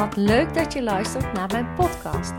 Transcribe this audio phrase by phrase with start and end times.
[0.00, 2.32] Wat leuk dat je luistert naar mijn podcast.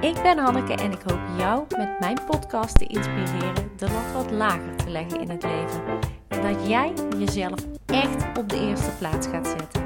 [0.00, 4.30] Ik ben Hanneke en ik hoop jou met mijn podcast te inspireren de lat wat
[4.30, 5.82] lager te leggen in het leven.
[6.28, 9.82] En dat jij jezelf echt op de eerste plaats gaat zetten.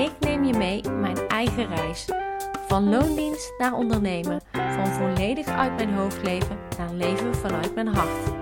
[0.00, 2.08] Ik neem je mee mijn eigen reis.
[2.66, 4.40] Van loondienst naar ondernemen.
[4.52, 8.32] Van volledig uit mijn hoofd leven naar leven vanuit mijn hart.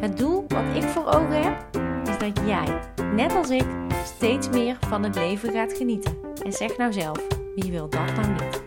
[0.00, 2.80] Het doel wat ik voor ogen heb, is dat jij,
[3.14, 3.66] net als ik,
[4.04, 6.23] steeds meer van het leven gaat genieten.
[6.42, 8.62] En zeg nou zelf, wie wil dat nou niet?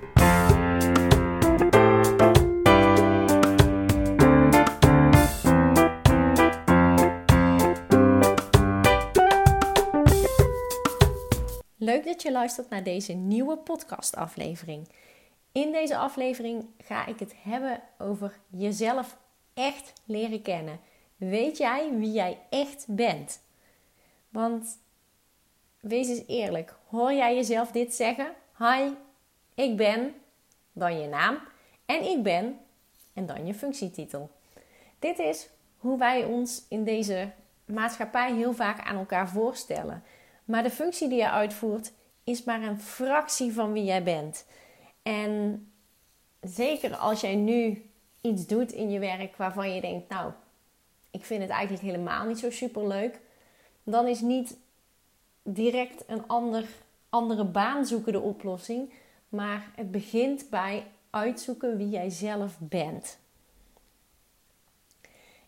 [11.78, 14.88] Leuk dat je luistert naar deze nieuwe podcastaflevering.
[15.52, 19.18] In deze aflevering ga ik het hebben over jezelf
[19.54, 20.80] echt leren kennen.
[21.16, 23.42] Weet jij wie jij echt bent?
[24.30, 24.78] Want
[25.88, 28.34] wees eens eerlijk, hoor jij jezelf dit zeggen?
[28.58, 28.92] Hi,
[29.56, 30.14] ik ben,
[30.72, 31.40] dan je naam
[31.86, 32.60] en ik ben
[33.14, 34.30] en dan je functietitel.
[35.00, 37.32] Dit is hoe wij ons in deze
[37.66, 40.04] maatschappij heel vaak aan elkaar voorstellen.
[40.46, 41.92] Maar de functie die je uitvoert
[42.24, 44.46] is maar een fractie van wie jij bent.
[45.04, 45.68] En
[46.42, 47.90] zeker als jij nu
[48.22, 50.32] iets doet in je werk waarvan je denkt, nou,
[51.12, 53.20] ik vind het eigenlijk helemaal niet zo super leuk,
[53.84, 54.58] dan is niet
[55.54, 56.66] direct een ander,
[57.10, 58.94] andere baan zoeken de oplossing,
[59.30, 63.18] maar het begint bij uitzoeken wie jij zelf bent.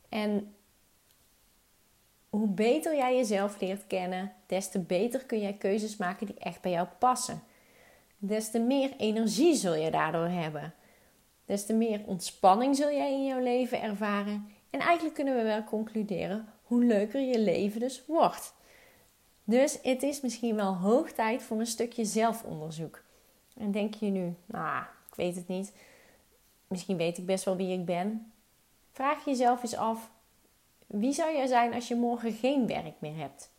[0.09, 0.53] En
[2.29, 6.61] hoe beter jij jezelf leert kennen, des te beter kun jij keuzes maken die echt
[6.61, 7.43] bij jou passen.
[8.17, 10.73] Des te meer energie zul je daardoor hebben.
[11.45, 14.47] Des te meer ontspanning zul jij in jouw leven ervaren.
[14.69, 18.53] En eigenlijk kunnen we wel concluderen hoe leuker je leven dus wordt.
[19.49, 23.01] Dus het is misschien wel hoog tijd voor een stukje zelfonderzoek.
[23.57, 25.73] En denk je nu, nou, ik weet het niet.
[26.67, 28.31] Misschien weet ik best wel wie ik ben.
[28.91, 30.09] Vraag jezelf eens af,
[30.87, 33.49] wie zou jij zijn als je morgen geen werk meer hebt?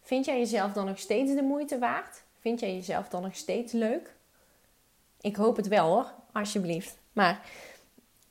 [0.00, 2.22] Vind jij jezelf dan nog steeds de moeite waard?
[2.38, 4.14] Vind jij jezelf dan nog steeds leuk?
[5.20, 6.98] Ik hoop het wel hoor, alsjeblieft.
[7.12, 7.46] Maar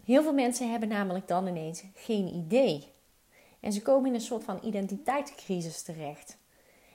[0.05, 2.87] heel veel mensen hebben namelijk dan ineens geen idee.
[3.59, 6.37] En ze komen in een soort van identiteitscrisis terecht.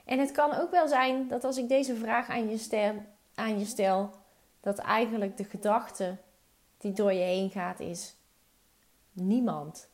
[0.05, 2.93] En het kan ook wel zijn dat als ik deze vraag aan je stel,
[3.35, 4.09] aan je stel
[4.59, 6.17] dat eigenlijk de gedachte
[6.77, 8.15] die door je heen gaat is
[9.11, 9.89] niemand.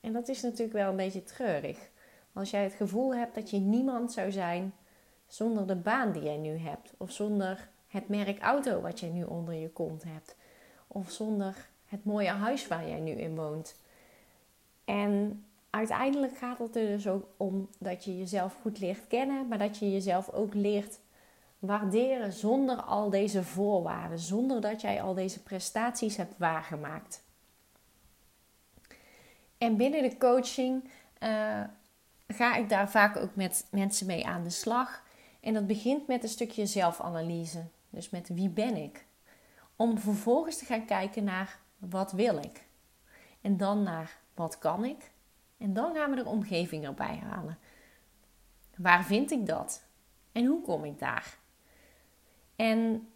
[0.00, 1.78] En dat is natuurlijk wel een beetje treurig.
[2.32, 4.74] Als jij het gevoel hebt dat je niemand zou zijn
[5.26, 9.24] zonder de baan die jij nu hebt, of zonder het merk auto wat jij nu
[9.24, 10.36] onder je kont hebt,
[10.86, 13.76] of zonder het mooie huis waar jij nu in woont.
[14.84, 15.44] En
[15.76, 19.78] uiteindelijk gaat het er dus ook om dat je jezelf goed leert kennen, maar dat
[19.78, 20.98] je jezelf ook leert
[21.58, 27.24] waarderen zonder al deze voorwaarden, zonder dat jij al deze prestaties hebt waargemaakt.
[29.58, 30.84] En binnen de coaching
[31.22, 31.60] uh,
[32.28, 35.02] ga ik daar vaak ook met mensen mee aan de slag.
[35.40, 37.64] En dat begint met een stukje zelfanalyse.
[37.90, 39.04] Dus met wie ben ik?
[39.76, 42.64] Om vervolgens te gaan kijken naar wat wil ik?
[43.40, 45.10] En dan naar wat kan ik?
[45.58, 47.58] En dan gaan we de omgeving erbij halen.
[48.76, 49.84] Waar vind ik dat?
[50.32, 51.38] En hoe kom ik daar?
[52.56, 53.08] En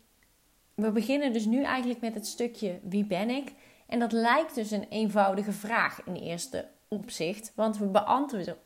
[0.75, 3.53] we beginnen dus nu eigenlijk met het stukje wie ben ik?
[3.87, 7.91] En dat lijkt dus een eenvoudige vraag in eerste opzicht, want we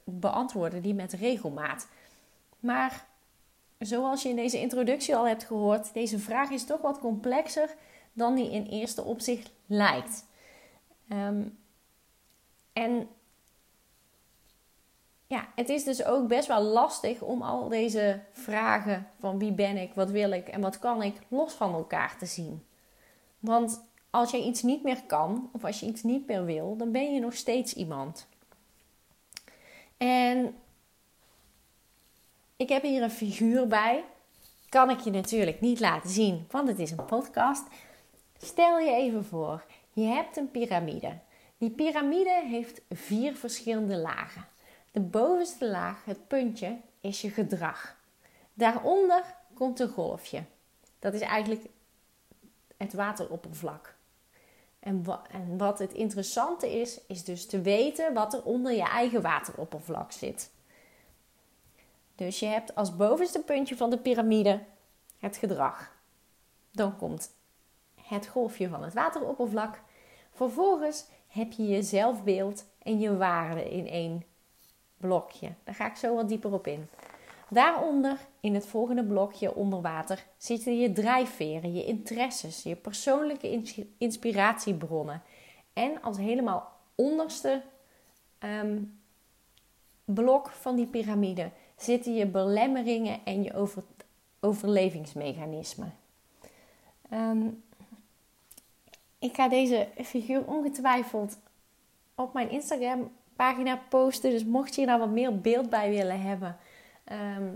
[0.05, 1.89] beantwoorden, die met regelmaat.
[2.61, 3.07] Maar
[3.79, 7.75] zoals je in deze introductie al hebt gehoord, deze vraag is toch wat complexer
[8.13, 10.27] dan die in eerste opzicht lijkt.
[11.09, 11.59] Um,
[12.73, 13.09] en
[15.35, 19.77] ja, het is dus ook best wel lastig om al deze vragen van wie ben
[19.77, 22.67] ik, wat wil ik en wat kan ik los van elkaar te zien.
[23.39, 26.93] Want als je iets niet meer kan of als je iets niet meer wil, dan
[26.93, 28.27] ben je nog steeds iemand.
[29.97, 30.55] En
[32.57, 34.05] ik heb hier een figuur bij.
[34.69, 37.67] Kan ik je natuurlijk niet laten zien, want het is een podcast.
[38.39, 41.19] Stel je even voor, je hebt een piramide.
[41.59, 44.53] Die piramide heeft vier verschillende lagen.
[44.95, 47.97] De bovenste laag, het puntje, is je gedrag.
[48.53, 49.23] Daaronder
[49.55, 50.45] komt een golfje.
[50.99, 51.67] Dat is eigenlijk
[52.77, 53.95] het wateroppervlak.
[54.81, 59.23] En, en wat het interessante is, is dus te weten wat er onder je eigen
[59.23, 60.51] wateroppervlak zit.
[62.15, 64.61] Dus je hebt als bovenste puntje van de piramide
[65.19, 65.93] het gedrag.
[66.71, 67.31] Dan komt
[68.01, 69.81] het golfje van het wateroppervlak.
[70.31, 74.33] Vervolgens heb je je zelfbeeld en je waarde in één
[74.97, 75.53] blokje.
[75.65, 76.89] Daar ga ik zo wat dieper op in.
[77.49, 83.63] Daaronder, in het volgende blokje onder water, zitten je drijfveren, je interesses, je persoonlijke
[83.99, 85.23] inspiratiebronnen.
[85.73, 87.63] En als helemaal onderste
[88.39, 88.83] ehm,
[90.05, 93.83] blok van die piramide zitten je belemmeringen en je over,
[94.41, 95.95] overlevingsmechanismen.
[97.11, 97.49] Ehm,
[99.19, 101.39] ik ga deze figuur ongetwijfeld
[102.15, 104.31] op mijn Instagram pagina posten.
[104.31, 106.57] Dus mocht je er nou wat meer beeld bij willen hebben,
[107.05, 107.49] ehm,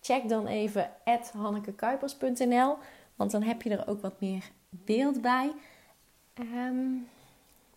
[0.00, 0.90] check dan even
[1.36, 2.76] hannekekuipers.nl.
[3.16, 5.52] Want dan heb je er ook wat meer beeld bij.
[6.34, 6.86] Ehm,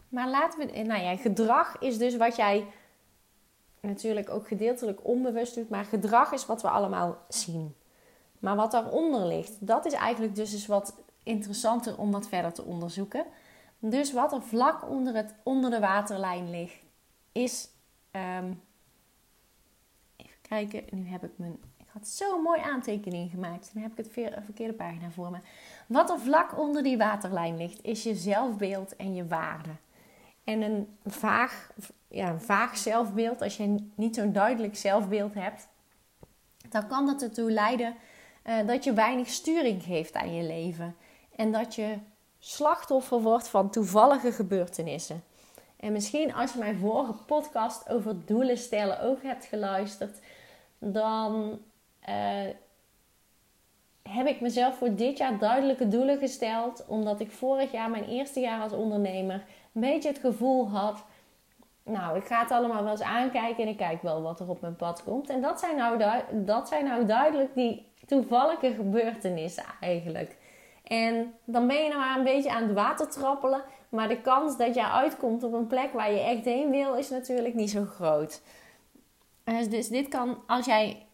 [0.10, 0.82] maar laten we.
[0.82, 2.66] Nou ja, gedrag is dus wat jij
[3.80, 5.70] natuurlijk ook gedeeltelijk onbewust doet.
[5.70, 7.76] Maar gedrag is wat we allemaal zien.
[8.40, 13.26] Maar wat daaronder ligt, dat is eigenlijk dus wat interessanter om wat verder te onderzoeken.
[13.80, 16.84] Dus wat er vlak onder, het, onder de waterlijn ligt,
[17.32, 17.70] is.
[18.12, 18.62] Um,
[20.16, 21.60] even kijken, nu heb ik mijn.
[21.78, 23.70] Ik had zo'n mooie aantekening gemaakt.
[23.74, 25.38] Dan heb ik het verkeerde pagina voor me.
[25.88, 29.70] Wat er vlak onder die waterlijn ligt, is je zelfbeeld en je waarde.
[30.44, 31.72] En een vaag,
[32.08, 35.68] ja, een vaag zelfbeeld, als je niet zo'n duidelijk zelfbeeld hebt,
[36.70, 37.96] dan kan dat ertoe leiden
[38.48, 40.96] uh, dat je weinig sturing geeft aan je leven.
[41.36, 41.98] En dat je
[42.40, 45.24] slachtoffer wordt van toevallige gebeurtenissen.
[45.82, 50.20] En misschien als je mijn vorige podcast over doelen stellen ook hebt geluisterd,
[50.80, 51.60] dan
[52.10, 52.50] uh,
[54.02, 56.86] heb ik mezelf voor dit jaar duidelijke doelen gesteld.
[56.88, 59.44] Omdat ik vorig jaar, mijn eerste jaar als ondernemer,
[59.74, 61.04] een beetje het gevoel had.
[61.84, 64.62] Nou, ik ga het allemaal wel eens aankijken en ik kijk wel wat er op
[64.62, 65.30] mijn pad komt.
[65.30, 70.38] En dat zijn nou, dat zijn nou duidelijk die toevallige gebeurtenissen eigenlijk.
[70.84, 73.64] En dan ben je nou een beetje aan het water trappelen.
[73.92, 77.10] Maar de kans dat je uitkomt op een plek waar je echt heen wil, is
[77.10, 78.42] natuurlijk niet zo groot.
[79.44, 81.06] Dus, dus dit kan, als jij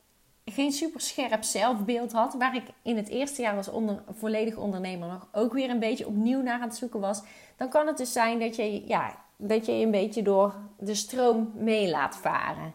[0.46, 5.08] geen super scherp zelfbeeld had, waar ik in het eerste jaar als onder, volledig ondernemer
[5.08, 7.22] nog ook weer een beetje opnieuw naar aan het zoeken was,
[7.56, 11.52] dan kan het dus zijn dat je, ja, dat je een beetje door de stroom
[11.56, 12.74] mee laat varen.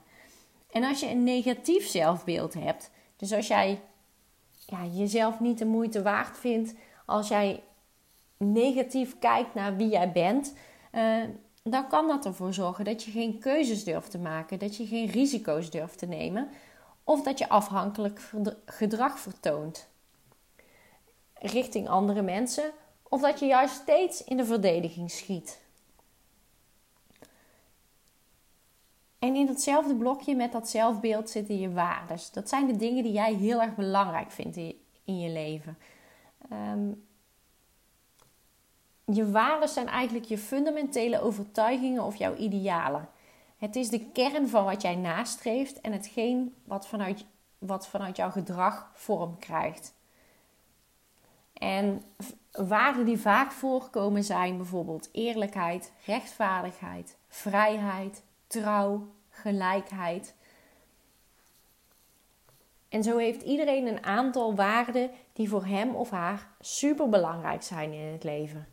[0.70, 3.80] En als je een negatief zelfbeeld hebt, dus als jij
[4.66, 6.74] ja, jezelf niet de moeite waard vindt
[7.06, 7.62] als jij
[8.42, 10.54] negatief kijkt naar wie jij bent,
[10.92, 11.22] uh,
[11.62, 15.06] dan kan dat ervoor zorgen dat je geen keuzes durft te maken, dat je geen
[15.06, 16.48] risico's durft te nemen
[17.04, 18.30] of dat je afhankelijk
[18.64, 19.90] gedrag vertoont
[21.34, 22.72] richting andere mensen
[23.02, 25.60] of dat je juist steeds in de verdediging schiet.
[29.18, 32.18] En in datzelfde blokje met dat zelfbeeld zitten je waarden.
[32.32, 34.56] Dat zijn de dingen die jij heel erg belangrijk vindt
[35.04, 35.78] in je leven.
[36.50, 36.90] Ehm,
[39.14, 43.08] je waarden zijn eigenlijk je fundamentele overtuigingen of jouw idealen.
[43.56, 47.24] Het is de kern van wat jij nastreeft en hetgeen wat vanuit,
[47.58, 49.94] wat vanuit jouw gedrag vorm krijgt.
[51.52, 52.02] En
[52.52, 60.34] waarden die vaak voorkomen zijn bijvoorbeeld eerlijkheid, rechtvaardigheid, vrijheid, trouw, gelijkheid.
[62.88, 67.92] En zo heeft iedereen een aantal waarden die voor hem of haar super belangrijk zijn
[67.92, 68.66] in het leven.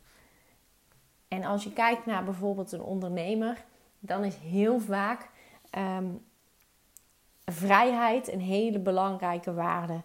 [1.30, 3.64] En als je kijkt naar bijvoorbeeld een ondernemer,
[3.98, 5.30] dan is heel vaak
[5.70, 6.06] ehm,
[7.44, 10.02] vrijheid een hele belangrijke waarde.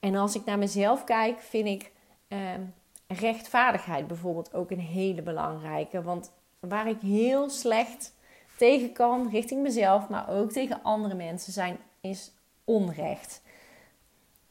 [0.00, 1.92] En als ik naar mezelf kijk, vind ik
[2.28, 2.60] ehm,
[3.06, 6.02] rechtvaardigheid bijvoorbeeld ook een hele belangrijke.
[6.02, 8.14] Want waar ik heel slecht
[8.56, 12.32] tegen kan, richting mezelf, maar ook tegen andere mensen, zijn, is
[12.64, 13.42] onrecht.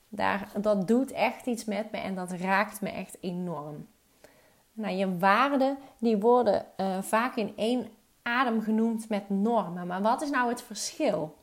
[0.10, 3.88] Daar, dat doet echt iets met me en dat raakt me echt enorm.
[4.82, 7.88] Nou, je waarden die worden uh, vaak in één
[8.22, 9.88] adem genoemd met normen.
[9.88, 11.38] Maar wat is nou het verschil?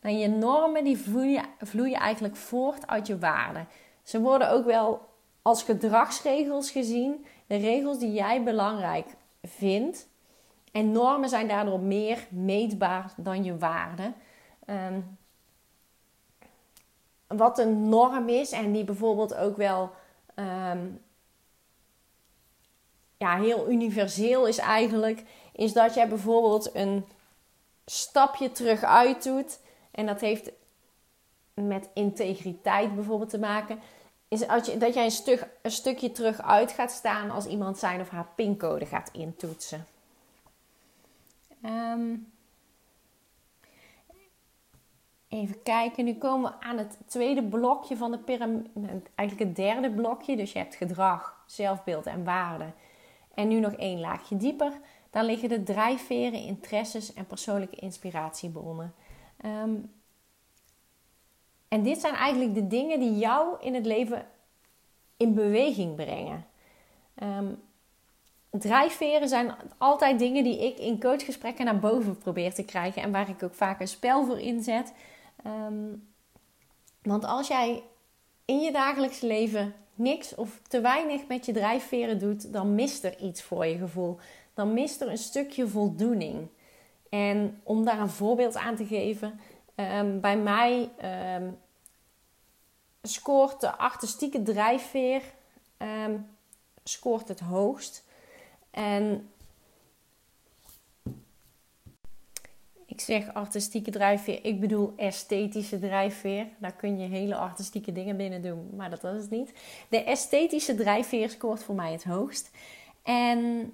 [0.00, 3.68] Nou, je normen die vloeien, vloeien eigenlijk voort uit je waarden.
[4.02, 5.08] Ze worden ook wel
[5.42, 7.26] als gedragsregels gezien.
[7.46, 9.06] De regels die jij belangrijk
[9.42, 10.08] vindt.
[10.72, 14.14] En normen zijn daardoor meer meetbaar dan je waarden.
[14.66, 15.00] Ehm,
[17.26, 19.90] wat een norm is en die bijvoorbeeld ook wel
[20.34, 20.86] ehm,
[23.16, 27.04] ja, heel universeel is eigenlijk, is dat jij bijvoorbeeld een
[27.86, 29.60] stapje terug uit doet.
[29.90, 30.50] En dat heeft
[31.54, 33.80] met integriteit bijvoorbeeld te maken.
[34.28, 34.46] Is
[34.78, 38.28] dat jij een, stuk, een stukje terug uit gaat staan als iemand zijn of haar
[38.34, 39.86] pincode gaat intoetsen.
[41.64, 42.32] Um,
[45.28, 48.68] Even kijken, nu komen we aan het tweede blokje van de piramide.
[49.14, 50.36] Eigenlijk het derde blokje.
[50.36, 52.72] Dus je hebt gedrag, zelfbeeld en waarde.
[53.36, 54.72] En nu nog één laagje dieper.
[55.10, 58.94] Dan liggen de drijfveren, interesses en persoonlijke inspiratiebronnen.
[59.44, 59.94] Um,
[61.68, 64.26] En dit zijn eigenlijk de dingen die jou in het leven
[65.16, 66.46] in beweging brengen.
[67.22, 67.62] Um,
[68.50, 73.28] drijfveren zijn altijd dingen die ik in coachgesprekken naar boven probeer te krijgen en waar
[73.28, 74.92] ik ook vaak een spel voor inzet.
[75.46, 76.08] Um,
[77.02, 77.82] want als jij
[78.44, 83.18] in je dagelijks leven niks of te weinig met je drijfveren doet, dan mist er
[83.18, 84.18] iets voor je gevoel.
[84.54, 86.48] Dan mist er een stukje voldoening.
[87.08, 89.40] En om daar een voorbeeld aan te geven,
[89.74, 90.90] um, bij mij
[91.38, 91.58] um,
[93.02, 95.22] scoort de artistieke drijfveer
[95.78, 96.26] um,
[96.84, 98.04] scoort het hoogst.
[98.70, 99.30] En
[102.96, 106.46] ik zeg artistieke drijfveer, ik bedoel esthetische drijfveer.
[106.58, 109.52] Daar kun je hele artistieke dingen binnen doen, maar dat was het niet.
[109.88, 112.50] De esthetische drijfveer scoort voor mij het hoogst.
[113.02, 113.72] En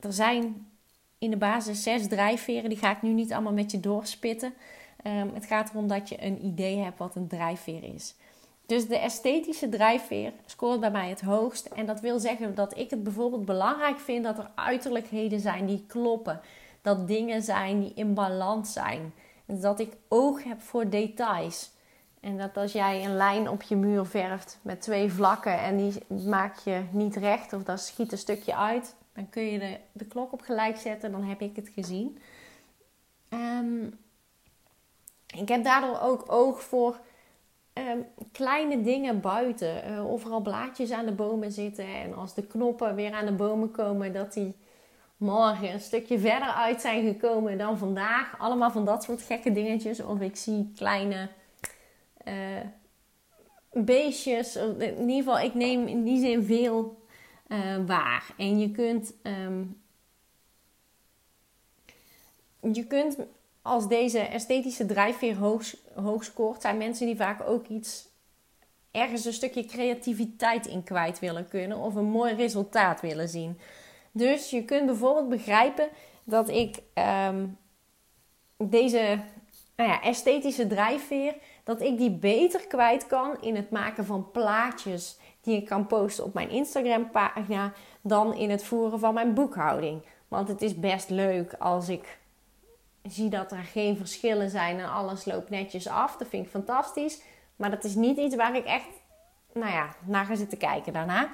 [0.00, 0.66] er zijn
[1.18, 4.54] in de basis zes drijfveren, die ga ik nu niet allemaal met je doorspitten.
[5.06, 8.14] Um, het gaat erom dat je een idee hebt wat een drijfveer is.
[8.66, 11.66] Dus de esthetische drijfveer scoort bij mij het hoogst.
[11.66, 15.84] En dat wil zeggen dat ik het bijvoorbeeld belangrijk vind dat er uiterlijkheden zijn die
[15.86, 16.40] kloppen.
[16.84, 19.14] Dat dingen zijn die in balans zijn.
[19.46, 21.72] En dat ik oog heb voor details.
[22.20, 25.92] En dat als jij een lijn op je muur verft met twee vlakken en die
[26.26, 30.04] maak je niet recht of dat schiet een stukje uit, dan kun je de, de
[30.04, 32.18] klok op gelijk zetten, dan heb ik het gezien.
[33.28, 33.98] Um,
[35.26, 37.00] ik heb daardoor ook oog voor
[37.74, 37.98] Ehm,
[38.32, 39.90] kleine dingen buiten.
[39.90, 41.86] Uh, overal blaadjes aan de bomen zitten.
[41.86, 44.54] En als de knoppen weer aan de bomen komen, dat die
[45.16, 48.38] morgen een stukje verder uit zijn gekomen dan vandaag.
[48.38, 50.00] Allemaal van dat soort gekke dingetjes.
[50.00, 51.28] Of ik zie kleine
[52.24, 52.34] uh,
[53.72, 54.56] beestjes.
[54.56, 57.06] In ieder geval, ik neem in die zin veel
[57.48, 58.34] uh, waar.
[58.36, 59.14] En je kunt.
[59.22, 59.82] Um,
[62.72, 63.16] je kunt
[63.62, 68.08] als deze esthetische drijfveer hoog, hoog scoort, zijn mensen die vaak ook iets
[68.90, 73.58] ergens een stukje creativiteit in kwijt willen kunnen of een mooi resultaat willen zien.
[74.16, 75.88] Dus je kunt bijvoorbeeld begrijpen
[76.24, 76.78] dat ik
[77.28, 77.58] um,
[78.56, 79.18] deze
[79.76, 85.18] nou ja, esthetische drijfveer, dat ik die beter kwijt kan in het maken van plaatjes
[85.40, 90.02] die ik kan posten op mijn Instagram pagina dan in het voeren van mijn boekhouding.
[90.28, 92.18] Want het is best leuk als ik
[93.02, 96.16] zie dat er geen verschillen zijn en alles loopt netjes af.
[96.16, 97.22] Dat vind ik fantastisch.
[97.56, 98.88] Maar dat is niet iets waar ik echt
[99.52, 101.32] nou ja, naar ga zitten kijken daarna.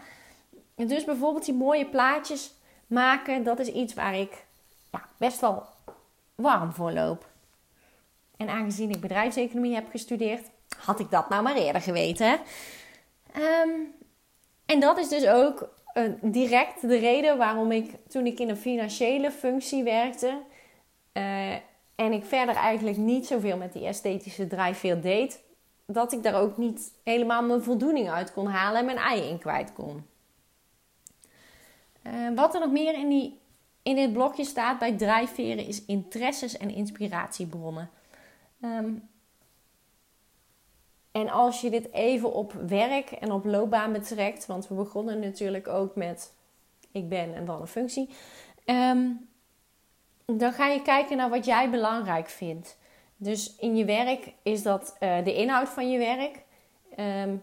[0.75, 2.55] Dus bijvoorbeeld die mooie plaatjes
[2.91, 4.45] maken, dat is iets waar ik
[4.93, 5.67] ja, best wel
[6.35, 7.29] warm voor loop.
[8.37, 10.47] En aangezien ik bedrijfseconomie heb gestudeerd,
[10.79, 12.39] had ik dat nou maar eerder geweten.
[13.37, 13.95] Um,
[14.67, 18.57] en dat is dus ook uh, direct de reden waarom ik toen ik in een
[18.57, 20.39] financiële functie werkte,
[21.13, 21.53] uh,
[21.95, 25.41] en ik verder eigenlijk niet zoveel met die esthetische drijfveer deed,
[25.87, 29.39] dat ik daar ook niet helemaal mijn voldoening uit kon halen en mijn ei in
[29.39, 30.07] kwijt kon.
[32.03, 33.41] Uh, wat er nog meer in, die,
[33.83, 37.91] in dit blokje staat bij drijfveren is interesses en inspiratiebronnen.
[38.61, 39.09] Um,
[41.13, 45.69] en als je dit even op werk en op loopbaan betrekt, want we begonnen natuurlijk
[45.69, 46.33] ook met
[46.91, 48.09] ik ben en dan een functie.
[48.67, 49.29] Um,
[50.27, 52.79] dan ga je kijken naar wat jij belangrijk vindt.
[53.17, 56.45] Dus in je werk is dat uh, de inhoud van je werk.
[57.27, 57.43] Um,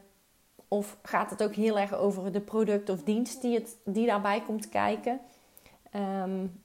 [0.67, 4.41] of gaat het ook heel erg over de product of dienst die, het, die daarbij
[4.41, 5.19] komt kijken?
[5.95, 6.61] Um,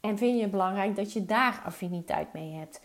[0.00, 2.80] en vind je het belangrijk dat je daar affiniteit mee hebt?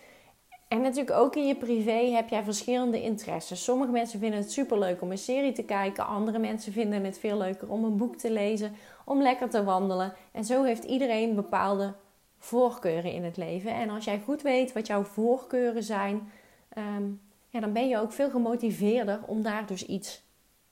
[0.68, 3.64] En natuurlijk ook in je privé heb jij verschillende interesses.
[3.64, 6.06] Sommige mensen vinden het super leuk om een serie te kijken.
[6.06, 10.14] Andere mensen vinden het veel leuker om een boek te lezen, om lekker te wandelen.
[10.32, 11.94] En zo heeft iedereen bepaalde
[12.40, 13.74] voorkeuren in het leven.
[13.74, 16.32] En als jij goed weet wat jouw voorkeuren zijn,
[16.70, 17.04] ehm,
[17.54, 20.22] ja, dan ben je ook veel gemotiveerder om daar dus iets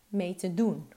[0.08, 0.92] mee te doen.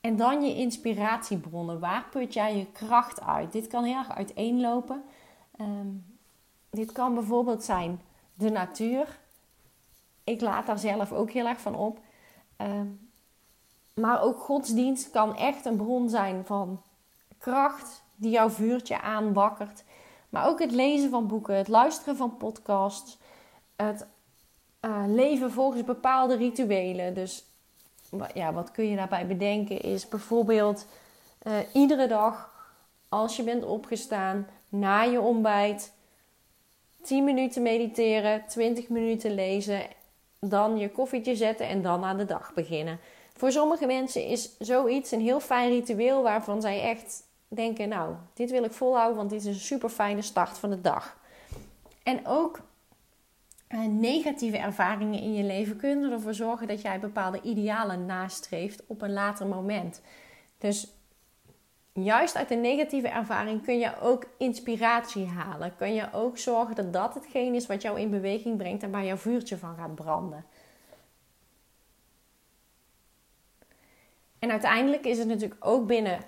[0.00, 1.78] En dan je inspiratiebronnen.
[1.78, 3.52] Waar put jij je kracht uit?
[3.52, 5.04] Dit kan heel erg uiteenlopen.
[5.60, 6.04] Um,
[6.70, 8.00] dit kan bijvoorbeeld zijn
[8.34, 9.18] de natuur.
[10.24, 11.98] Ik laat daar zelf ook heel erg van op.
[12.56, 12.86] Ehm,
[13.94, 16.82] maar ook godsdienst kan echt een bron zijn van
[17.38, 19.84] kracht die jouw vuurtje aanwakkert.
[20.28, 23.18] Maar ook het lezen van boeken, het luisteren van podcasts,
[23.76, 24.06] het
[24.80, 27.14] uh, leven volgens bepaalde rituelen.
[27.14, 27.44] Dus
[28.34, 30.86] ja, wat kun je daarbij bedenken is bijvoorbeeld
[31.46, 32.52] uh, iedere dag
[33.08, 35.92] als je bent opgestaan, na je ontbijt,
[37.02, 39.80] 10 minuten mediteren, 20 minuten lezen,
[40.40, 42.98] dan je koffietje zetten en dan aan de dag beginnen.
[43.36, 48.50] Voor sommige mensen is zoiets een heel fijn ritueel waarvan zij echt denken: Nou, dit
[48.50, 51.16] wil ik volhouden, want dit is een super fijne start van de dag.
[52.02, 52.60] En ook
[53.78, 59.12] negatieve ervaringen in je leven kunnen ervoor zorgen dat jij bepaalde idealen nastreeft op een
[59.12, 60.00] later moment.
[60.58, 60.92] Dus
[61.92, 65.76] juist uit een negatieve ervaring kun je ook inspiratie halen.
[65.76, 69.04] Kun je ook zorgen dat dat hetgeen is wat jou in beweging brengt en waar
[69.04, 70.44] jouw vuurtje van gaat branden.
[74.38, 76.18] En uiteindelijk is het natuurlijk ook binnen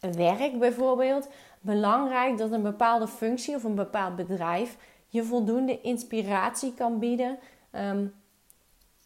[0.00, 1.28] werk bijvoorbeeld
[1.60, 4.76] belangrijk dat een bepaalde functie of een bepaald bedrijf
[5.12, 7.38] je voldoende inspiratie kan bieden,
[7.72, 8.14] um,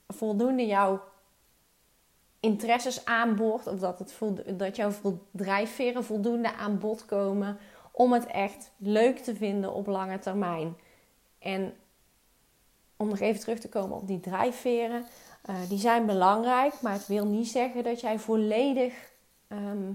[0.09, 1.03] voldoende jouw
[2.41, 4.93] interesses aanboord of dat, het dat jouw
[5.31, 7.59] drijfveren voldoende aan bod komen
[7.91, 10.77] om het echt leuk te vinden op lange termijn.
[11.39, 11.75] En
[12.97, 15.05] om nog even terug te komen op die drijfveren,
[15.51, 19.13] uh, die zijn belangrijk, maar het wil niet zeggen dat jij volledig
[19.49, 19.93] ehm,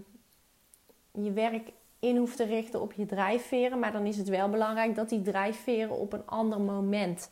[1.12, 3.80] je werk in hoeft te richten op je drijfveren.
[3.80, 7.30] Maar dan is het wel belangrijk dat die drijfveren op een ander moment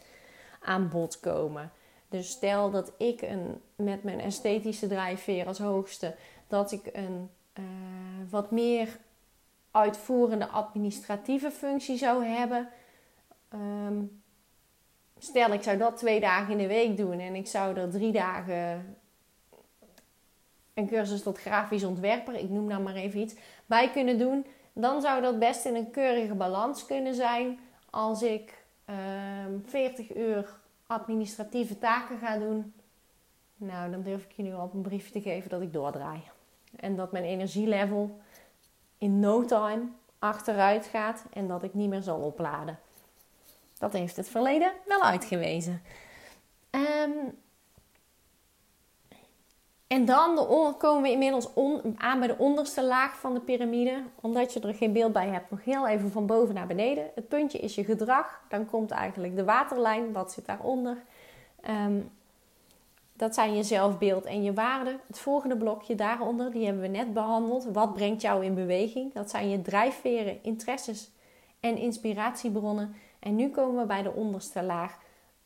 [0.60, 1.72] aan bod komen.
[2.10, 6.16] Dus stel dat ik een, met mijn esthetische drijfveer als hoogste,
[6.48, 7.66] dat ik een uh,
[8.30, 8.98] wat meer
[9.72, 12.70] uitvoerende administratieve functie zou hebben.
[13.54, 14.22] Um,
[15.18, 18.12] stel, ik zou dat twee dagen in de week doen en ik zou er drie
[18.12, 18.98] dagen
[20.74, 23.36] een cursus tot grafisch ontwerper, ik noem nou maar even iets,
[23.66, 27.60] bij kunnen doen dan zou dat best in een keurige balans kunnen zijn
[27.90, 28.64] als ik
[29.66, 32.74] 40 ehm, uur administratieve taken ga doen.
[33.56, 36.22] Nou, dan durf ik je nu al op een briefje te geven dat ik doordraai.
[36.76, 38.20] En dat mijn energielevel
[38.98, 39.82] in no time
[40.20, 42.80] achteruit gaat en dat ik niet meer zal opladen.
[43.78, 45.82] Dat heeft het verleden wel uitgewezen.
[46.72, 47.38] Um,
[49.90, 50.36] en dan
[50.78, 51.50] komen we inmiddels
[51.96, 54.04] aan bij de onderste laag van de piramide.
[54.22, 57.10] Omdat je er geen beeld bij hebt, nog heel even van boven naar beneden.
[57.16, 58.42] Het puntje is je gedrag.
[58.50, 60.12] Dan komt eigenlijk de waterlijn.
[60.12, 61.04] Wat zit daaronder?
[61.70, 62.12] Um,
[63.14, 65.00] dat zijn je zelfbeeld en je waarden.
[65.08, 67.66] Het volgende blokje daaronder, die hebben we net behandeld.
[67.66, 69.14] Wat brengt jou in beweging?
[69.14, 71.12] Dat zijn je drijfveren, interesses
[71.60, 72.96] en inspiratiebronnen.
[73.20, 74.98] En nu komen we bij de onderste laag.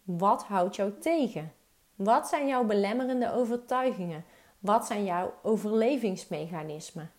[0.04, 1.54] Wat houdt jou tegen?
[1.96, 4.26] Wat zijn jouw belemmerende overtuigingen?
[4.64, 7.12] Wat zijn jouw overlevingsmechanismen?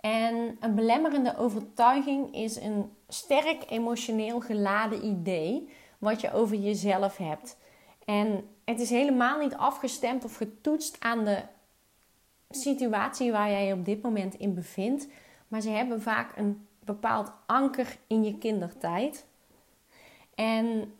[0.00, 7.56] En een belemmerende overtuiging is een sterk emotioneel geladen idee wat je over jezelf hebt.
[8.04, 11.42] En het is helemaal niet afgestemd of getoetst aan de
[12.50, 15.08] situatie waar jij je op dit moment in bevindt.
[15.48, 19.26] Maar ze hebben vaak een bepaald anker in je kindertijd.
[20.34, 20.94] En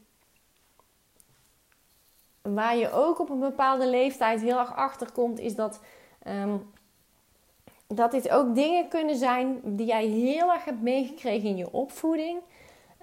[2.55, 5.81] waar je ook op een bepaalde leeftijd heel erg achter komt, is dat,
[6.23, 6.57] ehm,
[7.87, 12.41] dat dit ook dingen kunnen zijn die jij heel erg hebt meegekregen in je opvoeding.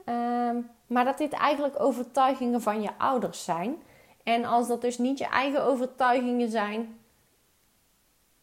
[0.06, 0.56] Ehm,
[0.88, 3.76] maar dat dit eigenlijk overtuigingen van je ouders zijn.
[4.24, 7.00] En als dat dus niet je eigen overtuigingen zijn,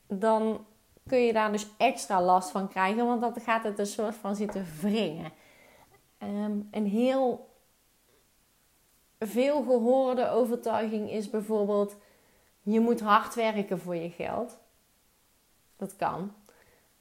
[0.06, 0.66] dan
[1.06, 4.36] kun je daar dus extra last van krijgen, want dan gaat het een soort van
[4.36, 5.32] zitten wringen.
[6.18, 7.51] Um, een heel
[9.26, 11.96] veel gehoorde overtuiging is bijvoorbeeld:
[12.62, 14.58] je moet hard werken voor je geld.
[15.76, 16.32] Dat kan.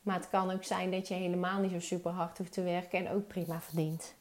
[0.02, 3.00] Maar het kan ook zijn dat je helemaal niet zo super hard hoeft te werken
[3.00, 4.16] en ook prima verdient.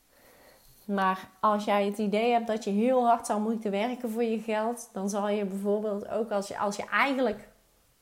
[0.85, 4.41] Maar als jij het idee hebt dat je heel hard zou moeten werken voor je
[4.41, 7.49] geld, dan zal je bijvoorbeeld ook als je, als je eigenlijk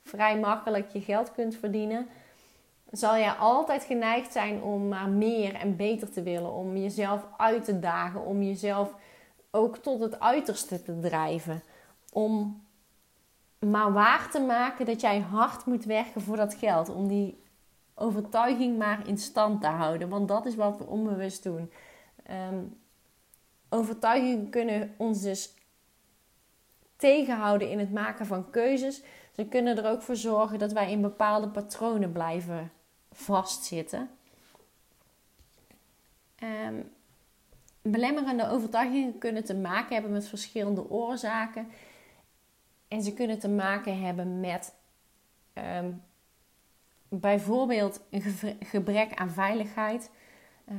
[0.03, 2.09] vrij makkelijk je geld kunt verdienen,
[2.91, 7.65] zal je altijd geneigd zijn om maar meer en beter te willen, om jezelf uit
[7.65, 8.95] te dagen, om jezelf
[9.51, 11.63] ook tot het uiterste te drijven.
[12.13, 12.63] Om
[13.59, 16.89] maar waar te maken dat jij hard moet werken voor dat geld.
[16.89, 17.43] Om die
[17.95, 20.09] overtuiging maar in stand te houden.
[20.09, 21.73] Want dat is wat we onbewust doen.
[22.51, 22.81] Um,
[23.69, 25.55] overtuigingen kunnen ons dus
[26.97, 29.03] tegenhouden in het maken van keuzes.
[29.33, 32.73] Ze kunnen er ook voor zorgen dat wij in bepaalde patronen blijven
[33.13, 34.11] vastzitten.
[36.43, 36.97] Um,
[37.91, 41.69] belemmerende overtuigingen kunnen te maken hebben met verschillende oorzaken.
[42.89, 44.75] En ze kunnen te maken hebben met
[45.53, 45.91] ehm,
[47.09, 48.23] bijvoorbeeld een
[48.61, 50.11] gebrek aan veiligheid.
[50.69, 50.77] Uh,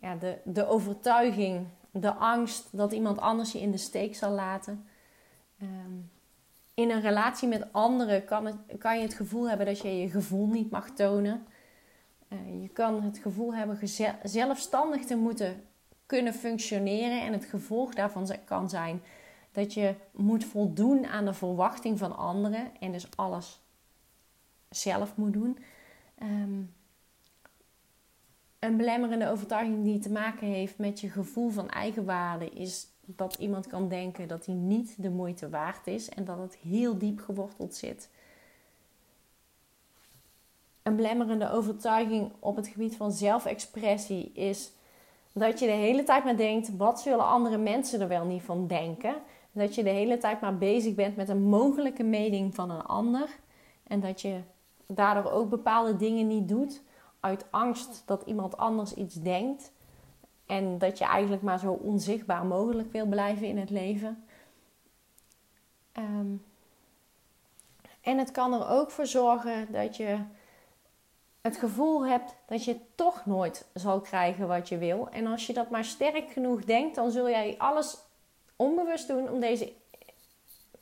[0.00, 4.86] ja, de, de overtuiging, de angst dat iemand anders je in de steek zal laten.
[5.58, 5.94] Ehm,
[6.74, 10.08] in een relatie met anderen kan, het, kan je het gevoel hebben dat je je
[10.08, 11.46] gevoel niet mag tonen.
[12.28, 13.88] Uh, je kan het gevoel hebben
[14.22, 15.64] zelfstandig te moeten
[16.06, 17.22] kunnen functioneren.
[17.22, 19.02] En het gevolg daarvan kan zijn
[19.52, 23.60] dat je moet voldoen aan de verwachting van anderen en dus alles
[24.68, 25.58] zelf moet doen.
[26.14, 26.62] Ehm,
[28.58, 33.66] een belemmerende overtuiging die te maken heeft met je gevoel van eigenwaarde is dat iemand
[33.66, 37.74] kan denken dat hij niet de moeite waard is en dat het heel diep geworteld
[37.74, 38.10] zit.
[40.82, 44.72] Een belemmerende overtuiging op het gebied van zelfexpressie is
[45.34, 48.66] dat je de hele tijd maar denkt: wat zullen andere mensen er wel niet van
[48.66, 49.14] denken?
[49.52, 53.28] Dat je de hele tijd maar bezig bent met een mogelijke mening van een ander.
[53.86, 54.40] En dat je
[54.86, 56.82] daardoor ook bepaalde dingen niet doet
[57.20, 59.72] uit angst dat iemand anders iets denkt.
[60.46, 64.24] En dat je eigenlijk maar zo onzichtbaar mogelijk wil blijven in het leven.
[65.92, 66.36] Ehm,
[68.00, 70.18] en het kan er ook voor zorgen dat je
[71.44, 75.08] het gevoel hebt dat je toch nooit zal krijgen wat je wil.
[75.10, 77.98] En als je dat maar sterk genoeg denkt, dan zul jij alles
[78.56, 79.72] onbewust doen om deze,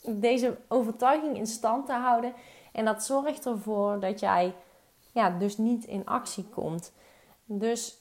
[0.07, 2.33] deze overtuiging in stand te houden.
[2.73, 4.55] En dat zorgt ervoor dat jij
[5.13, 6.93] ja, dus niet in actie komt.
[7.45, 7.99] Dus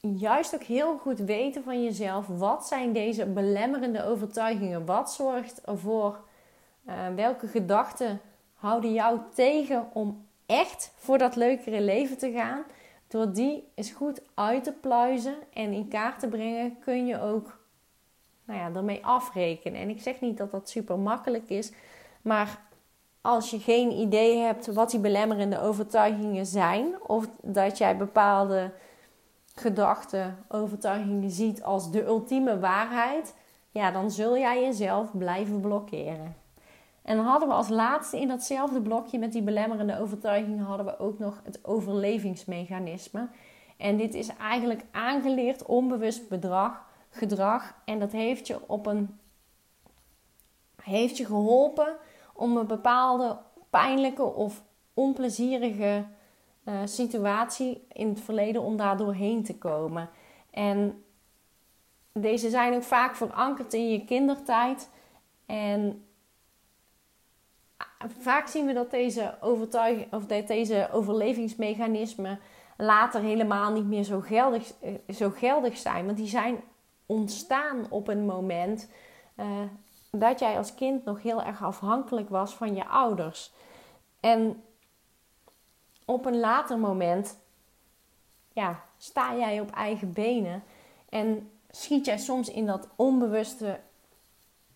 [0.00, 2.26] juist ook heel goed weten van jezelf.
[2.26, 4.86] Wat zijn deze belemmerende overtuigingen?
[4.86, 6.20] Wat zorgt ervoor?
[6.88, 8.20] Uh, welke gedachten
[8.54, 12.62] houden jou tegen om echt voor dat leukere leven te gaan?
[13.08, 17.58] Door die eens goed uit te pluizen en in kaart te brengen, kun je ook
[18.44, 19.80] nou ja, ermee afrekenen.
[19.80, 21.72] En ik zeg niet dat dat super makkelijk is,
[22.22, 22.60] maar
[23.20, 28.72] als je geen idee hebt wat die belemmerende overtuigingen zijn, of dat jij bepaalde
[29.54, 33.34] gedachten, overtuigingen ziet als de ultieme waarheid,
[33.70, 36.39] ja, dan zul jij jezelf blijven blokkeren.
[37.02, 40.98] En dan hadden we als laatste in datzelfde blokje met die belemmerende overtuigingen hadden we
[40.98, 43.28] ook nog het overlevingsmechanisme.
[43.76, 47.74] En dit is eigenlijk aangeleerd onbewust bedrag, gedrag.
[47.84, 49.18] En dat heeft je op een
[50.82, 51.96] heeft je geholpen
[52.34, 53.38] om een bepaalde
[53.70, 54.62] pijnlijke of
[54.94, 56.04] onplezierige
[56.64, 60.10] uh, situatie in het verleden om daar doorheen te komen.
[60.50, 61.04] En
[62.12, 64.90] deze zijn ook vaak verankerd in je kindertijd.
[65.46, 66.04] En
[68.08, 72.40] vaak zien we dat deze, overtuiging, of dat deze overlevingsmechanismen
[72.76, 76.06] later helemaal niet meer zo geldig, eh, zo geldig zijn.
[76.06, 76.60] Want die zijn
[77.06, 78.88] ontstaan op een moment
[79.36, 79.46] uh,
[80.10, 83.52] dat jij als kind nog heel erg afhankelijk was van je ouders.
[84.20, 84.62] En
[86.04, 87.38] op een later moment
[88.52, 90.62] ja, sta jij op eigen benen
[91.08, 93.80] en schiet jij soms in dat onbewuste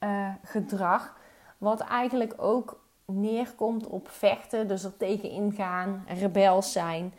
[0.00, 1.16] uh, gedrag,
[1.58, 7.14] wat eigenlijk ook neerkomt op vechten, dus er tegen ingaan, rebels zijn,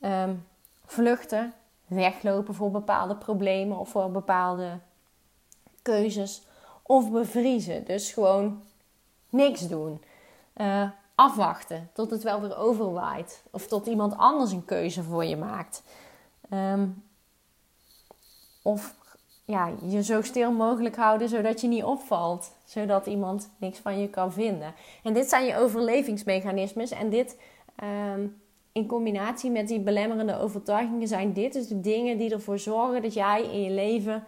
[0.00, 0.46] um,
[0.84, 1.54] vluchten,
[1.86, 4.78] weglopen voor bepaalde problemen of voor bepaalde
[5.82, 6.42] keuzes,
[6.82, 7.84] of bevriezen.
[7.84, 8.62] Dus gewoon
[9.28, 10.02] niks doen.
[10.56, 13.42] Uh, afwachten tot het wel weer overwaait.
[13.50, 15.82] Of tot iemand anders een keuze voor je maakt.
[16.52, 17.04] Um,
[18.62, 18.94] of
[19.44, 22.52] ja, je zo stil mogelijk houden zodat je niet opvalt.
[22.64, 24.74] Zodat iemand niks van je kan vinden.
[25.02, 26.90] En dit zijn je overlevingsmechanismes.
[26.90, 27.40] En dit
[28.14, 33.02] um, in combinatie met die belemmerende overtuigingen zijn dit dus de dingen die ervoor zorgen
[33.02, 34.24] dat jij in je leven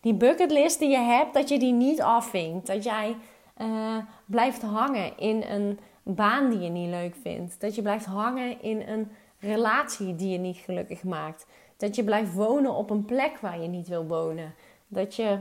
[0.00, 2.66] die bucketlist die je hebt, dat je die niet afvinkt.
[2.66, 3.16] Dat jij
[3.62, 3.96] uh,
[4.26, 7.60] blijft hangen in een baan die je niet leuk vindt.
[7.60, 11.46] Dat je blijft hangen in een relatie die je niet gelukkig maakt.
[11.76, 14.54] Dat je blijft wonen op een plek waar je niet wil wonen.
[14.88, 15.38] Dat je,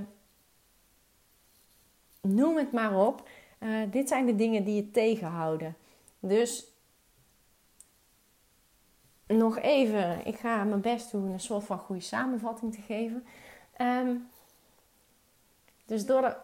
[2.22, 5.76] noem het maar op, uh, dit zijn de dingen die je tegenhouden.
[6.20, 6.68] Dus
[9.28, 13.26] nog even, ik ga mijn best doen een soort van goede samenvatting te geven.
[13.82, 14.30] Um,
[15.86, 16.38] dus door,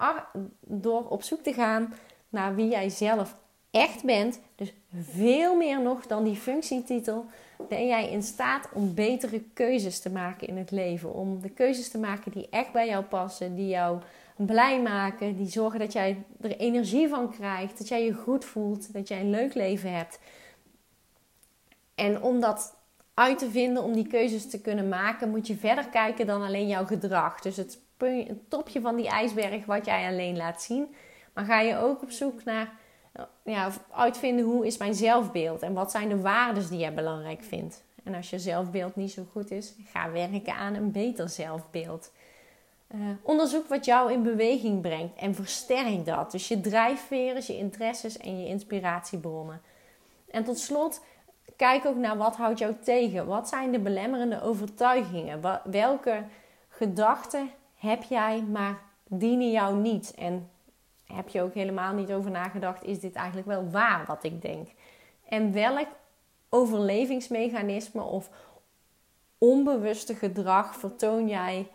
[0.60, 1.94] door op zoek te gaan
[2.30, 3.36] naar wie jij zelf
[3.72, 7.26] echt bent, dus veel meer nog dan die functietitel,
[7.70, 11.14] ben jij in staat om betere keuzes te maken in het leven.
[11.14, 14.02] Om de keuzes te maken die echt bij jou passen, die jou
[14.36, 18.94] blij maken, die zorgen dat jij er energie van krijgt, dat jij je goed voelt,
[18.94, 20.20] dat jij een leuk leven hebt.
[21.96, 22.76] En om dat
[23.14, 26.68] uit te vinden, om die keuzes te kunnen maken, moet je verder kijken dan alleen
[26.68, 27.40] jouw gedrag.
[27.40, 27.80] Dus het
[28.48, 30.96] topje van die ijsberg wat jij alleen laat zien.
[31.34, 32.80] Maar ga je ook op zoek naar
[33.44, 37.84] ja, uitvinden hoe is mijn zelfbeeld en wat zijn de waarden die jij belangrijk vindt.
[38.04, 42.12] En als je zelfbeeld niet zo goed is, ga werken aan een beter zelfbeeld.
[42.96, 46.32] Uh, onderzoek wat jou in beweging brengt en versterk dat.
[46.32, 49.62] Dus je drijfveren, je interesses en je inspiratiebronnen.
[50.32, 51.02] En tot slot,
[51.56, 53.26] kijk ook naar wat houdt jou tegen.
[53.26, 55.42] Wat zijn de belemmerende overtuigingen?
[55.66, 56.24] Welke
[56.70, 60.14] gedachten heb jij, maar dienen jou niet.
[60.16, 60.50] En
[61.14, 64.70] heb je ook helemaal niet over nagedacht, is dit eigenlijk wel waar wat ik denk?
[65.26, 65.88] En welk
[66.50, 68.30] overlevingsmechanisme of
[69.38, 71.68] onbewuste gedrag vertoon jij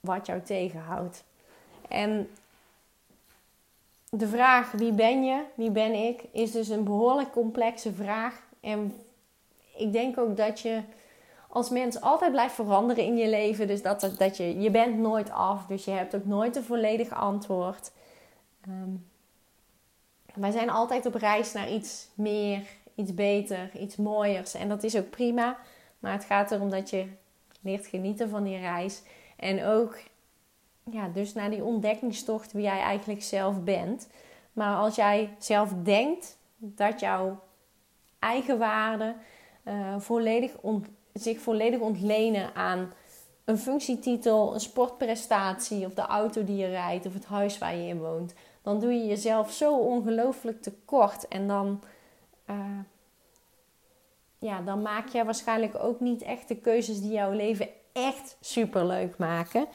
[0.00, 1.24] wat jou tegenhoudt.
[1.88, 2.30] En
[4.10, 8.42] de vraag wie ben je, wie ben ik, is dus een behoorlijk complexe vraag.
[8.60, 8.92] En
[9.76, 10.80] ik denk ook dat je
[11.48, 13.66] als mens altijd blijft veranderen in je leven.
[13.66, 17.10] Dus dat, dat je, je bent nooit af, dus je hebt ook nooit een volledig
[17.10, 17.92] antwoord.
[18.68, 19.06] Um,
[20.34, 24.54] wij zijn altijd op reis naar iets meer, iets beter, iets mooiers.
[24.54, 25.58] En dat is ook prima.
[25.98, 27.06] Maar het gaat erom dat je
[27.60, 29.02] leert genieten van die reis.
[29.36, 29.98] En ook
[30.90, 34.08] ja, dus naar die ontdekkingstocht wie jij eigenlijk zelf bent.
[34.52, 37.40] Maar als jij zelf denkt dat jouw
[38.18, 39.14] eigen waarde
[39.64, 40.52] uh, volledig
[41.12, 42.92] zich volledig ontlenen aan
[43.44, 47.88] een functietitel, een sportprestatie of de auto die je rijdt of het huis waar je
[47.88, 51.82] in woont, dan doe je jezelf zo ongelooflijk tekort en dan,
[52.50, 52.56] uh,
[54.38, 58.86] ja, dan maak je waarschijnlijk ook niet echt de keuzes die jouw leven echt super
[58.86, 59.66] leuk maken.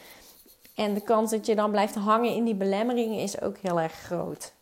[0.76, 3.94] En de kans dat je dan blijft hangen in die belemmeringen is ook heel erg
[3.94, 4.54] groot.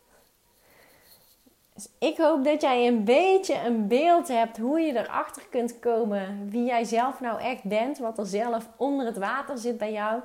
[1.74, 6.50] Dus ik hoop dat jij een beetje een beeld hebt hoe je erachter kunt komen
[6.50, 10.20] wie jij zelf nou echt bent, wat er zelf onder het water zit bij jou.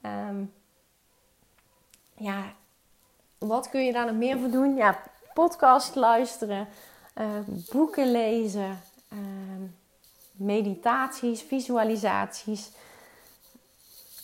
[0.00, 0.44] Ehm,
[2.14, 2.52] ja,
[3.46, 4.76] wat kun je daar nog meer voor doen?
[4.76, 5.02] Ja,
[5.34, 6.68] podcast luisteren,
[7.18, 7.26] uh,
[7.72, 8.80] boeken lezen,
[9.12, 9.18] uh,
[10.32, 12.70] meditaties, visualisaties.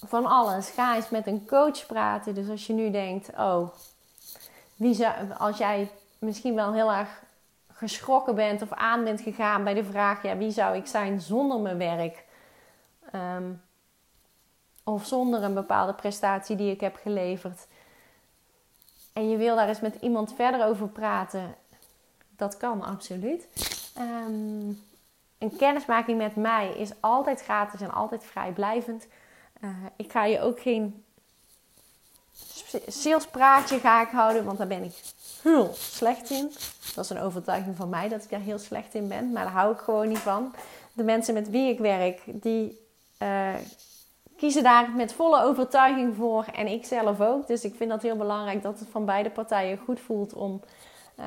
[0.06, 0.70] Van alles.
[0.70, 2.34] Ga eens met een coach praten.
[2.34, 3.68] Dus als je nu denkt, oh,
[4.76, 7.22] wie zou, als jij misschien wel heel erg
[7.72, 11.60] geschrokken bent of aan bent gegaan bij de vraag: ja, wie zou ik zijn zonder
[11.60, 12.24] mijn werk?
[13.12, 13.52] Ehm,
[14.84, 17.66] of zonder een bepaalde prestatie die ik heb geleverd.
[19.18, 21.54] En je wil daar eens met iemand verder over praten.
[22.36, 23.48] Dat kan absoluut.
[23.98, 24.82] Um,
[25.38, 29.06] een kennismaking met mij is altijd gratis en altijd vrijblijvend.
[29.60, 31.04] Uh, ik ga je ook geen
[32.86, 34.94] salespraatje ga ik houden, want daar ben ik
[35.42, 36.52] heel slecht in.
[36.94, 39.52] Dat is een overtuiging van mij dat ik daar heel slecht in ben, maar daar
[39.52, 40.54] hou ik gewoon niet van.
[40.92, 42.80] De mensen met wie ik werk, die
[43.22, 43.54] uh,
[44.38, 47.46] kiezen daar met volle overtuiging voor en ik zelf ook.
[47.46, 50.60] Dus ik vind dat heel belangrijk dat het van beide partijen goed voelt om,
[51.18, 51.26] uh,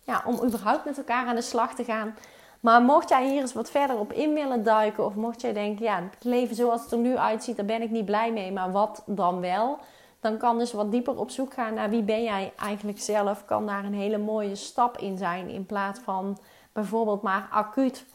[0.00, 2.14] ja, om überhaupt met elkaar aan de slag te gaan.
[2.60, 5.84] Maar mocht jij hier eens wat verder op in willen duiken, of mocht jij denken,
[5.84, 8.72] ja, het leven zoals het er nu uitziet, daar ben ik niet blij mee, maar
[8.72, 9.78] wat dan wel?
[10.20, 13.44] Dan kan dus wat dieper op zoek gaan naar wie ben jij eigenlijk zelf.
[13.44, 15.48] Kan daar een hele mooie stap in zijn.
[15.48, 16.38] In plaats van
[16.72, 18.06] bijvoorbeeld maar acuut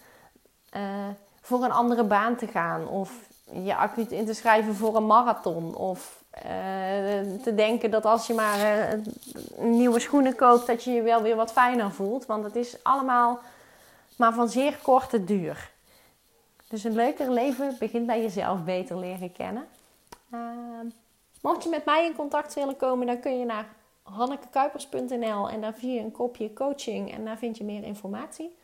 [0.76, 0.82] uh,
[1.42, 2.88] voor een andere baan te gaan.
[2.88, 5.76] Of je acuut in te schrijven voor een marathon.
[5.76, 6.42] Of uh,
[7.42, 9.02] te denken dat als je maar uh,
[9.58, 12.26] nieuwe schoenen koopt, dat je je wel weer wat fijner voelt.
[12.26, 13.40] Want het is allemaal
[14.16, 15.72] maar van zeer korte duur.
[16.68, 19.68] Dus een leuker leven begint bij jezelf beter leren kennen.
[20.34, 20.40] Uh,
[21.42, 23.68] mocht je met mij in contact willen komen, dan kun je naar
[24.02, 28.56] hannekekuipers.nl en daar zie je een kopje coaching en daar vind je meer informatie.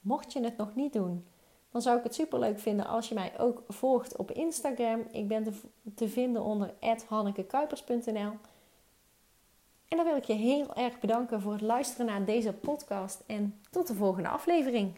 [0.00, 1.26] Mocht je het nog niet doen,
[1.74, 5.06] dan zou ik het super leuk vinden als je mij ook volgt op Instagram.
[5.10, 5.52] Ik ben te,
[5.94, 6.74] te vinden onder
[7.08, 8.32] hannekekuipers.nl.
[9.88, 13.60] En dan wil ik je heel erg bedanken voor het luisteren naar deze podcast en
[13.70, 14.92] tot de volgende aflevering.